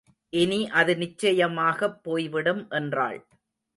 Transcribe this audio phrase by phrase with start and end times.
[0.33, 3.19] இனி அது நிச்சயமாகப் போய்விடும் என்றாள்.